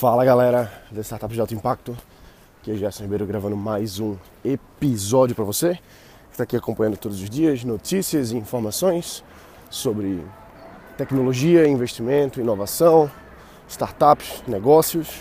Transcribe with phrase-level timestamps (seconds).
[0.00, 1.94] Fala galera da Startup de Alto Impacto,
[2.58, 7.20] aqui é Gerson Ribeiro gravando mais um episódio para você que está aqui acompanhando todos
[7.20, 9.22] os dias notícias e informações
[9.68, 10.24] sobre
[10.96, 13.10] tecnologia, investimento, inovação,
[13.68, 15.20] startups, negócios.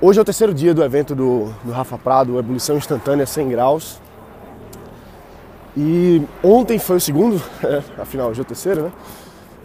[0.00, 4.00] Hoje é o terceiro dia do evento do, do Rafa Prado, Ebulição Instantânea 100 Graus.
[5.76, 7.42] E ontem foi o segundo,
[7.98, 8.92] afinal hoje é o terceiro, né?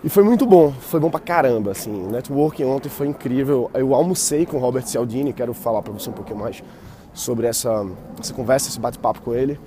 [0.04, 2.08] E foi muito bom, foi bom pra caramba, assim.
[2.08, 3.70] O networking ontem foi incrível.
[3.74, 6.64] Eu almocei com o Robert Cialdini, quero falar pra você um pouquinho mais
[7.14, 7.86] sobre essa,
[8.20, 9.60] essa conversa, esse bate-papo com ele.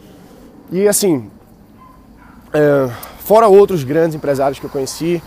[0.70, 1.28] E assim,
[2.52, 2.88] é,
[3.18, 5.22] fora outros grandes empresários que eu conheci,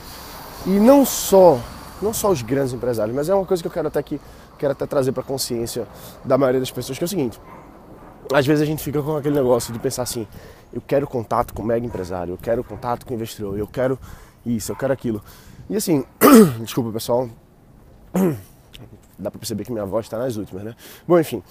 [0.66, 1.60] e não só,
[2.02, 4.20] não só os grandes empresários, mas é uma coisa que eu quero até que
[4.58, 5.86] quero até trazer para consciência
[6.24, 7.40] da maioria das pessoas, que é o seguinte:
[8.34, 10.26] às vezes a gente fica com aquele negócio de pensar assim,
[10.72, 14.00] eu quero contato com mega empresário, eu quero contato com investidor, eu quero
[14.46, 15.22] isso, eu quero aquilo.
[15.70, 16.06] E assim,
[16.62, 17.30] desculpa pessoal,
[19.18, 20.76] dá pra perceber que minha voz tá nas últimas, né?
[21.08, 21.42] Bom, enfim,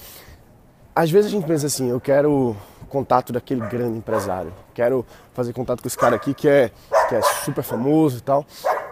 [0.94, 2.56] às vezes a gente pensa assim, eu quero
[2.88, 6.70] contato daquele grande empresário, quero fazer contato com esse cara aqui que é,
[7.08, 8.44] que é super famoso e tal.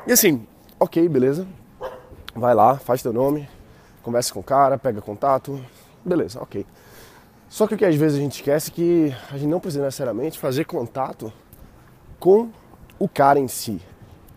[0.07, 0.47] E assim,
[0.79, 1.47] ok, beleza,
[2.35, 3.49] vai lá, faz teu nome,
[4.03, 5.63] conversa com o cara, pega contato,
[6.05, 6.67] beleza, ok.
[7.51, 9.85] Só que o que às vezes a gente esquece é que a gente não precisa
[9.85, 11.33] necessariamente fazer contato
[12.19, 12.51] com
[12.99, 13.83] o cara em si.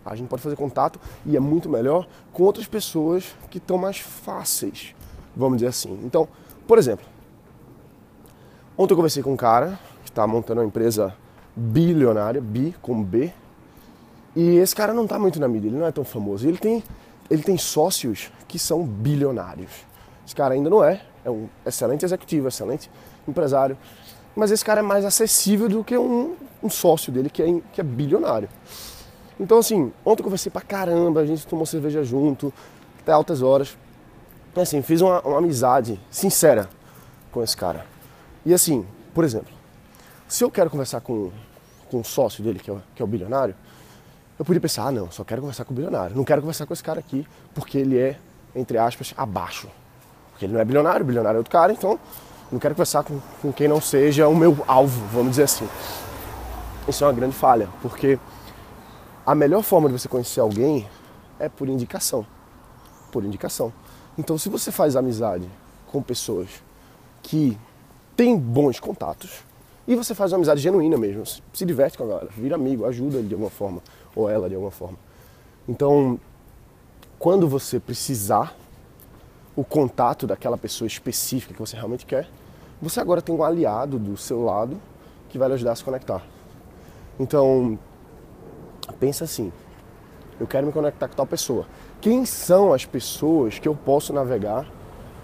[0.04, 3.98] A gente pode fazer contato e é muito melhor com outras pessoas que estão mais
[3.98, 4.94] fáceis,
[5.34, 5.98] vamos dizer assim.
[6.04, 6.28] Então,
[6.66, 7.06] por exemplo,
[8.76, 11.14] ontem eu conversei com um cara que está montando uma empresa
[11.56, 13.32] bilionária, bi com B,
[14.36, 16.46] e esse cara não está muito na mídia, ele não é tão famoso.
[16.46, 16.82] Ele tem,
[17.30, 19.70] ele tem sócios que são bilionários.
[20.26, 22.90] Esse cara ainda não é, é um excelente executivo, excelente
[23.28, 23.78] empresário,
[24.34, 27.80] mas esse cara é mais acessível do que um, um sócio dele que é, que
[27.80, 28.48] é bilionário.
[29.38, 32.52] Então, assim, ontem eu conversei pra caramba, a gente tomou cerveja junto,
[33.00, 33.76] até altas horas.
[34.56, 36.68] E, assim, fiz uma, uma amizade sincera
[37.32, 37.84] com esse cara.
[38.46, 39.52] E, assim, por exemplo,
[40.28, 41.30] se eu quero conversar com,
[41.90, 43.54] com um sócio dele, que é, que é o bilionário,
[44.38, 46.16] eu podia pensar, ah, não, só quero conversar com o bilionário.
[46.16, 48.18] Não quero conversar com esse cara aqui, porque ele é,
[48.54, 49.68] entre aspas, abaixo.
[50.30, 51.98] Porque ele não é bilionário, o bilionário é outro cara, então
[52.50, 55.68] não quero conversar com, com quem não seja o meu alvo, vamos dizer assim.
[56.88, 58.18] Isso é uma grande falha, porque
[59.26, 60.88] a melhor forma de você conhecer alguém
[61.38, 62.26] é por indicação.
[63.10, 63.72] Por indicação.
[64.18, 65.48] Então, se você faz amizade
[65.86, 66.48] com pessoas
[67.22, 67.58] que
[68.16, 69.42] têm bons contatos
[69.88, 73.18] e você faz uma amizade genuína mesmo, se diverte com a galera, vira amigo, ajuda
[73.18, 73.82] ele de alguma forma,
[74.14, 74.98] ou ela de alguma forma.
[75.68, 76.20] Então,
[77.18, 78.54] quando você precisar
[79.56, 82.28] o contato daquela pessoa específica que você realmente quer,
[82.80, 84.80] você agora tem um aliado do seu lado
[85.28, 86.22] que vai lhe ajudar a se conectar.
[87.18, 87.78] Então,
[88.92, 89.52] pensa assim:
[90.38, 91.66] eu quero me conectar com tal pessoa.
[92.00, 94.66] Quem são as pessoas que eu posso navegar,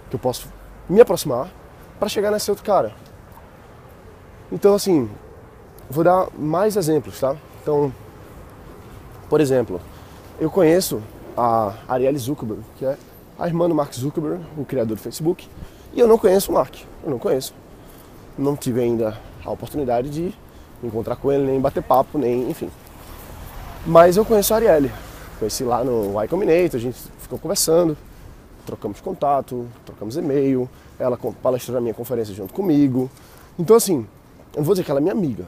[0.08, 0.48] que eu posso
[0.88, 1.50] me aproximar
[1.98, 2.92] para chegar nesse outro cara?
[4.50, 5.08] Então, assim,
[5.88, 7.36] vou dar mais exemplos, tá?
[7.62, 7.92] Então,
[9.28, 9.80] por exemplo,
[10.40, 11.02] eu conheço
[11.36, 12.96] a Arielle Zuckerberg, que é
[13.38, 15.48] a irmã do Mark Zuckerberg, o criador do Facebook,
[15.92, 17.54] e eu não conheço o Mark, eu não conheço.
[18.36, 20.34] Não tive ainda a oportunidade de
[20.82, 22.70] encontrar com ele, nem bater papo, nem, enfim.
[23.86, 24.92] Mas eu conheço a Arielle.
[25.38, 27.96] Conheci lá no Y Combinator, a gente ficou conversando,
[28.66, 30.68] trocamos contato, trocamos e-mail,
[30.98, 33.10] ela palestrou na minha conferência junto comigo.
[33.58, 34.06] Então assim,
[34.52, 35.46] eu não vou dizer que ela é minha amiga,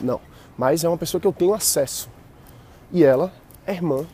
[0.00, 0.20] não,
[0.56, 2.08] mas é uma pessoa que eu tenho acesso.
[2.92, 3.32] E ela
[3.66, 4.06] é irmã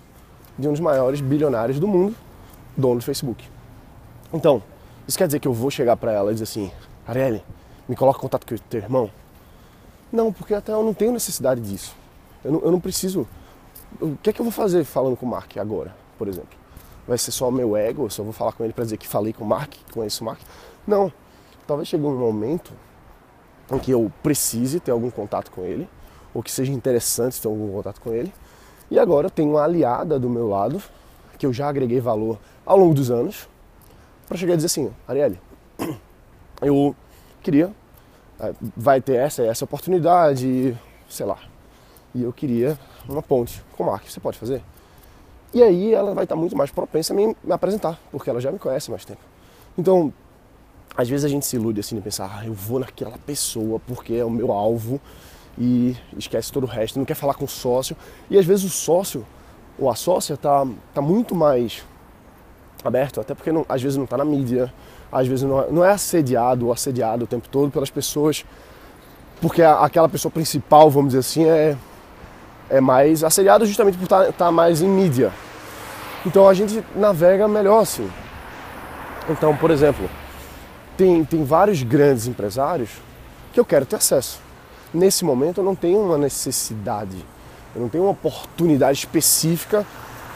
[0.58, 2.16] de um dos maiores bilionários do mundo,
[2.76, 3.44] dono do Facebook.
[4.32, 4.62] Então,
[5.06, 6.70] isso quer dizer que eu vou chegar para ela e dizer assim,
[7.06, 7.42] Arielle,
[7.88, 9.10] me coloca em contato com o teu irmão?
[10.10, 11.94] Não, porque até eu não tenho necessidade disso.
[12.44, 13.26] Eu não, eu não preciso.
[14.00, 16.58] O que é que eu vou fazer falando com o Mark agora, por exemplo?
[17.06, 18.04] Vai ser só o meu ego?
[18.04, 20.26] Eu só vou falar com ele para dizer que falei com o Mark, conheço o
[20.26, 20.40] Mark?
[20.86, 21.12] Não.
[21.66, 22.72] Talvez chegue um momento
[23.72, 25.88] em que eu precise ter algum contato com ele,
[26.32, 28.32] ou que seja interessante ter algum contato com ele.
[28.90, 30.82] E agora eu tenho uma aliada do meu lado,
[31.38, 33.48] que eu já agreguei valor ao longo dos anos,
[34.26, 35.40] para chegar e dizer assim, Arielle,
[36.62, 36.94] eu
[37.42, 37.72] queria
[38.40, 40.76] é, vai ter essa essa oportunidade,
[41.08, 41.38] sei lá.
[42.14, 42.78] E eu queria
[43.08, 44.62] uma ponte com o Mark, você pode fazer?
[45.52, 48.52] E aí ela vai estar muito mais propensa a me, me apresentar, porque ela já
[48.52, 49.20] me conhece há mais tempo.
[49.76, 50.12] Então,
[50.96, 54.14] às vezes a gente se ilude assim de pensar, ah, eu vou naquela pessoa porque
[54.14, 55.00] é o meu alvo
[55.56, 57.96] e esquece todo o resto, não quer falar com o sócio.
[58.28, 59.24] E às vezes o sócio
[59.78, 61.84] ou a sócia tá, tá muito mais
[62.84, 64.72] aberto, até porque não, às vezes não está na mídia,
[65.10, 68.44] às vezes não é, não é assediado ou assediado o tempo todo pelas pessoas,
[69.40, 71.76] porque a, aquela pessoa principal, vamos dizer assim, é,
[72.70, 75.32] é mais assediado justamente por estar tá, tá mais em mídia.
[76.26, 78.08] Então a gente navega melhor assim.
[79.28, 80.08] Então, por exemplo,
[80.96, 82.90] tem, tem vários grandes empresários
[83.52, 84.40] que eu quero ter acesso.
[84.92, 87.16] Nesse momento eu não tenho uma necessidade,
[87.74, 89.86] eu não tenho uma oportunidade específica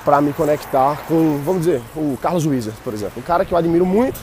[0.04, 3.14] para me conectar com, vamos dizer, o Carlos Wieser, por exemplo.
[3.18, 4.20] Um cara que eu admiro muito,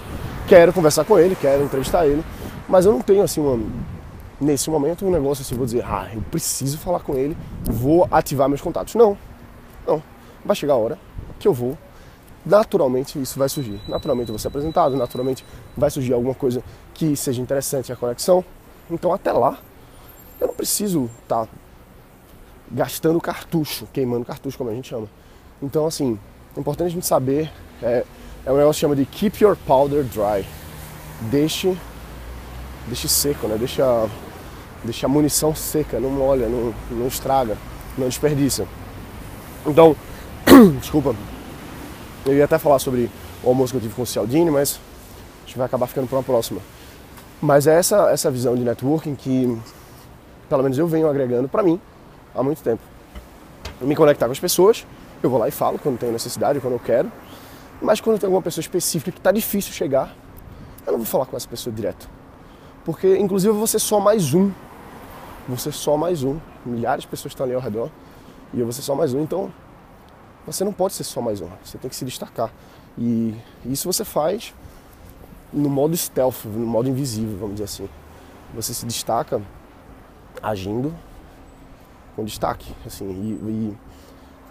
[0.48, 2.24] quero conversar com ele, quero entrevistar ele,
[2.68, 3.60] mas eu não tenho assim uma,
[4.40, 8.48] nesse momento um negócio assim, vou dizer, ah, eu preciso falar com ele, vou ativar
[8.48, 8.96] meus contatos.
[8.96, 9.18] Não,
[9.86, 10.02] não.
[10.46, 11.00] Vai chegar a hora
[11.40, 11.78] que eu vou
[12.46, 13.80] naturalmente isso vai surgir.
[13.88, 15.46] Naturalmente eu vou ser apresentado, naturalmente
[15.76, 16.64] vai surgir alguma coisa
[16.94, 18.44] que seja interessante a conexão.
[18.90, 19.58] Então até lá,
[20.40, 21.52] eu não preciso estar tá
[22.72, 25.08] gastando cartucho, queimando cartucho, como a gente chama.
[25.62, 26.20] Então assim,
[26.56, 27.52] é importante a gente saber,
[27.82, 28.06] é,
[28.46, 30.46] é um negócio que chama de keep your powder dry.
[31.30, 31.78] Deixe,
[32.88, 33.58] deixe seco, né?
[33.58, 34.10] Deixa,
[34.84, 37.58] deixa a munição seca, não molha, não, não estraga,
[37.98, 38.68] não desperdiça.
[39.66, 39.96] Então,
[40.80, 41.16] desculpa,
[42.26, 43.10] eu ia até falar sobre
[43.44, 44.80] o almoço que eu tive com o Cialdini, mas
[45.44, 46.62] a gente vai acabar ficando para uma próxima.
[47.42, 49.58] Mas é essa, essa visão de networking que,
[50.50, 51.80] pelo menos eu venho agregando para mim
[52.36, 52.82] há muito tempo.
[53.82, 54.86] Me conectar com as pessoas,
[55.24, 57.12] eu vou lá e falo quando tenho necessidade, quando eu quero.
[57.82, 60.14] Mas quando tem alguma pessoa específica que está difícil chegar,
[60.86, 62.10] eu não vou falar com essa pessoa direto.
[62.84, 64.52] Porque, inclusive, você é só mais um.
[65.50, 66.40] Você é só mais um.
[66.64, 67.90] Milhares de pessoas estão ali ao redor
[68.54, 69.22] e vou ser só mais um.
[69.22, 69.52] Então,
[70.46, 72.54] você não pode ser só mais um, você tem que se destacar.
[72.96, 73.36] E
[73.66, 74.54] isso você faz
[75.52, 77.90] no modo stealth, no modo invisível, vamos dizer assim.
[78.54, 79.42] Você se destaca
[80.42, 80.94] agindo
[82.16, 83.78] com destaque, assim, e, e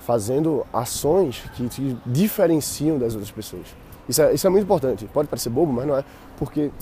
[0.01, 3.67] fazendo ações que te diferenciam das outras pessoas.
[4.09, 5.09] Isso é, isso é muito importante.
[5.13, 6.05] Pode parecer bobo, mas não é.
[6.37, 6.73] Porque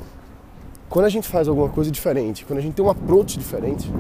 [0.88, 3.90] quando a gente faz alguma coisa diferente, quando a gente tem um approach diferente,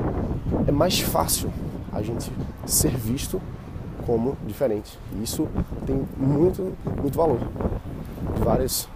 [0.66, 1.52] é mais fácil
[1.92, 2.30] a gente
[2.64, 3.40] ser visto
[4.06, 4.98] como diferente.
[5.18, 5.48] E isso
[5.84, 7.40] tem muito, muito valor.
[8.38, 8.88] Várias,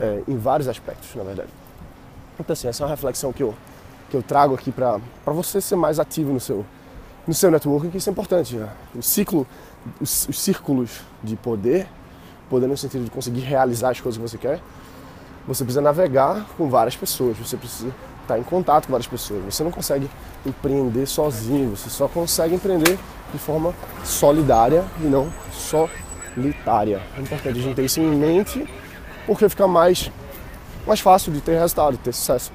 [0.00, 1.50] é, em vários aspectos, na verdade.
[2.40, 3.54] Então, assim, essa é uma reflexão que eu,
[4.10, 6.64] que eu trago aqui para você ser mais ativo no seu,
[7.26, 8.56] no seu networking, que isso é importante.
[8.56, 8.68] Né?
[8.94, 9.46] O ciclo,
[10.00, 11.86] os, os círculos de poder,
[12.48, 14.60] poder no sentido de conseguir realizar as coisas que você quer,
[15.46, 19.42] você precisa navegar com várias pessoas, você precisa estar em contato com várias pessoas.
[19.44, 20.10] Você não consegue
[20.44, 22.98] empreender sozinho, você só consegue empreender
[23.32, 23.72] de forma
[24.04, 27.00] solidária e não solitária.
[27.16, 28.66] É importante a gente ter isso em mente,
[29.26, 30.10] porque fica mais,
[30.86, 32.52] mais fácil de ter resultado, de ter sucesso.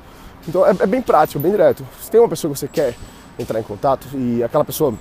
[0.47, 1.85] Então é, é bem prático, bem direto.
[2.01, 2.95] Se tem uma pessoa que você quer
[3.39, 4.93] entrar em contato e aquela pessoa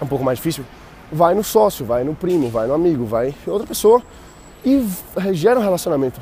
[0.00, 0.64] é um pouco mais difícil,
[1.12, 4.02] vai no sócio, vai no primo, vai no amigo, vai outra pessoa
[4.64, 4.84] e
[5.32, 6.20] gera um relacionamento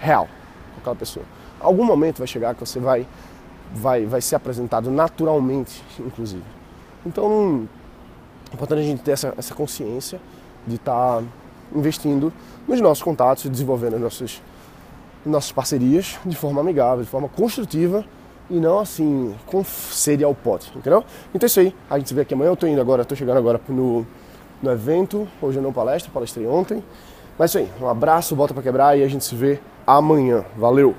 [0.00, 0.26] real
[0.74, 1.24] com aquela pessoa.
[1.60, 3.06] Algum momento vai chegar que você vai,
[3.72, 6.42] vai, vai ser apresentado naturalmente, inclusive.
[7.04, 7.68] Então
[8.50, 10.20] é importante a gente ter essa, essa consciência
[10.66, 11.22] de estar tá
[11.74, 12.32] investindo
[12.66, 14.42] nos nossos contatos, desenvolvendo as nossas,
[15.24, 18.04] nossas parcerias de forma amigável, de forma construtiva
[18.48, 21.04] e não assim com sede ao pote, entendeu?
[21.32, 23.14] Então é isso aí, a gente se vê aqui amanhã, eu tô indo agora, tô
[23.14, 24.04] chegando agora no,
[24.60, 26.82] no evento, hoje eu não palestra, palestrei ontem.
[27.38, 29.60] Mas é isso aí, um abraço, volta para quebrar e a gente se vê
[29.96, 30.44] amanhã.
[30.56, 30.94] Valeu!